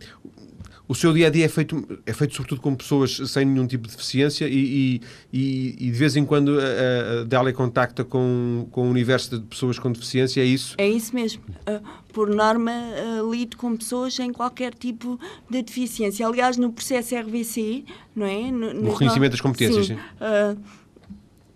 [0.88, 3.88] o seu dia a dia é feito, é feito sobretudo com pessoas sem nenhum tipo
[3.88, 5.02] de deficiência e,
[5.34, 9.46] e, e de vez em quando a, a Dália contacta com, com o universo de
[9.46, 10.76] pessoas com deficiência, é isso?
[10.78, 11.44] É isso mesmo.
[11.68, 15.20] Uh, por norma, uh, lido com pessoas sem qualquer tipo
[15.50, 16.26] de deficiência.
[16.26, 17.84] Aliás, no processo RVC,
[18.16, 18.52] não é?
[18.52, 19.96] No, no reconhecimento das competências, sim.
[19.96, 20.02] sim.
[20.02, 20.58] Uh,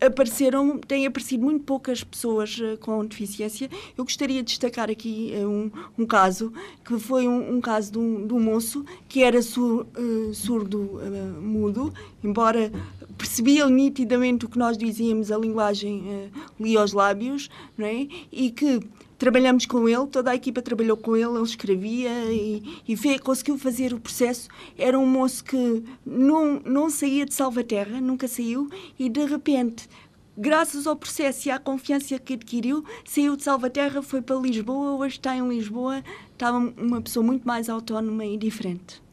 [0.01, 3.69] apareceram, têm aparecido muito poucas pessoas uh, com deficiência.
[3.95, 6.51] Eu gostaria de destacar aqui uh, um, um, caso,
[6.83, 10.99] que foi um, um caso de um, de um, moço que era sur, uh, surdo
[11.39, 12.71] mudo, embora
[13.17, 18.07] percebia nitidamente o que nós dizíamos, a linguagem lia aos lábios, não é?
[18.31, 18.79] E que
[19.21, 23.55] trabalhamos com ele, toda a equipa trabalhou com ele, ele escrevia e, e fez, conseguiu
[23.55, 24.49] fazer o processo.
[24.75, 29.88] Era um moço que não, não saía de Salvaterra, nunca saiu, e de repente
[30.36, 35.17] graças ao processo e à confiança que adquiriu, saiu de Salvaterra, foi para Lisboa, hoje
[35.17, 36.03] está em Lisboa,
[36.34, 39.03] estava uma pessoa muito mais autónoma e diferente.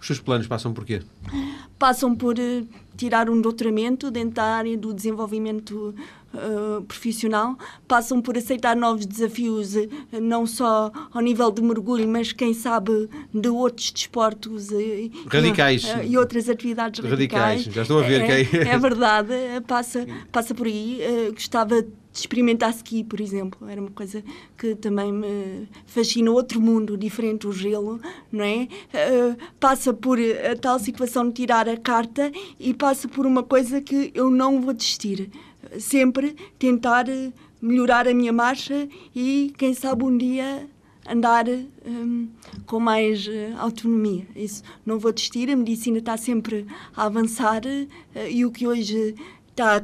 [0.00, 1.02] Os seus planos passam por quê?
[1.76, 5.92] Passam por uh, tirar um doutoramento dentro da área do desenvolvimento
[6.34, 9.88] uh, profissional, passam por aceitar novos desafios, uh,
[10.20, 14.68] não só ao nível de mergulho, mas quem sabe de outros desportos
[15.30, 17.66] radicais e outras atividades radicais.
[17.66, 17.74] radicais.
[17.74, 18.68] Já estou a ver é, que é.
[18.68, 19.32] é verdade,
[19.66, 21.00] passa, passa por aí.
[21.32, 23.68] gostava de experimentar ski, por exemplo.
[23.68, 24.22] Era uma coisa
[24.56, 26.30] que também me fascina.
[26.30, 28.68] Outro mundo diferente, o gelo, não é?
[28.92, 33.80] Uh, passa por a tal situação de tirar a carta e passa por uma coisa
[33.80, 35.30] que eu não vou desistir.
[35.78, 37.06] Sempre tentar
[37.60, 40.68] melhorar a minha marcha e, quem sabe, um dia
[41.08, 41.46] andar
[41.86, 42.28] um,
[42.66, 44.26] com mais uh, autonomia.
[44.36, 45.50] Isso não vou desistir.
[45.50, 49.14] A medicina está sempre a avançar uh, e o que hoje
[49.50, 49.82] está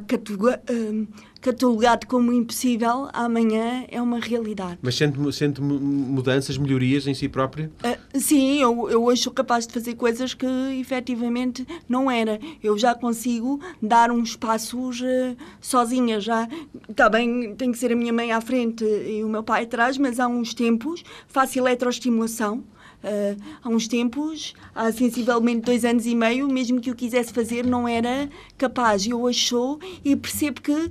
[0.69, 1.07] hum,
[1.45, 4.79] catalogado como impossível, amanhã é uma realidade.
[4.81, 7.71] Mas sente, sente mudanças, melhorias em si própria?
[7.83, 10.47] Uh, sim, eu, eu hoje sou capaz de fazer coisas que
[10.79, 12.39] efetivamente não era.
[12.63, 16.19] Eu já consigo dar uns passos uh, sozinha.
[16.19, 16.49] Já,
[16.89, 19.99] está bem, tem que ser a minha mãe à frente e o meu pai atrás,
[19.99, 22.63] mas há uns tempos faço eletroestimulação
[23.05, 27.63] Uh, há uns tempos, há sensivelmente dois anos e meio, mesmo que eu quisesse fazer,
[27.63, 29.05] não era capaz.
[29.05, 30.89] Eu hoje sou e percebo que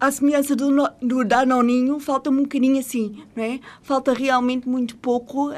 [0.00, 0.70] à semelhança do,
[1.02, 3.60] do Danoninho, falta-me um bocadinho assim, não é?
[3.82, 5.54] Falta realmente muito pouco uh,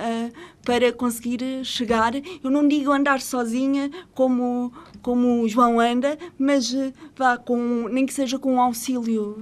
[0.64, 2.12] para conseguir chegar.
[2.14, 4.72] Eu não digo andar sozinha como,
[5.02, 9.36] como o João anda, mas uh, vá com, nem que seja com um auxílio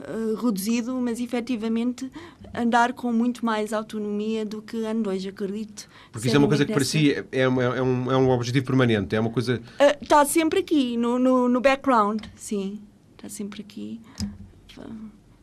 [0.00, 2.10] uh, reduzido, mas efetivamente
[2.54, 5.88] andar com muito mais autonomia do que ando hoje, acredito.
[6.10, 9.16] Porque isso é uma coisa que para si é, é, um, é um objetivo permanente,
[9.16, 9.62] é uma coisa...
[10.00, 12.80] Está sempre aqui, no, no, no background, sim
[13.22, 14.00] está sempre aqui.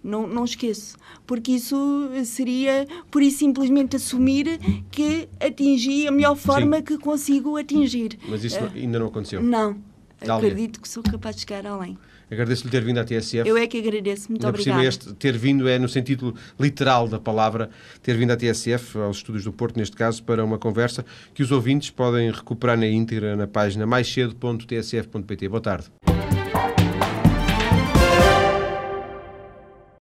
[0.04, 4.60] Não, não esqueço, porque isso seria, por isso simplesmente assumir
[4.90, 6.84] que atingi a melhor forma Sim.
[6.84, 8.18] que consigo atingir.
[8.28, 9.44] Mas isso uh, ainda não aconteceu?
[9.44, 9.78] Não,
[10.22, 11.98] acredito que sou capaz de chegar além.
[12.32, 13.50] Agradeço-lhe ter vindo à TSF.
[13.50, 14.86] Eu é que agradeço, muito obrigada.
[14.86, 17.70] Este ter vindo é no sentido literal da palavra,
[18.04, 21.04] ter vindo à TSF, aos Estudos do Porto, neste caso, para uma conversa
[21.34, 25.50] que os ouvintes podem recuperar na íntegra na página maiscedo.tsf.pt.
[25.50, 25.88] Boa tarde.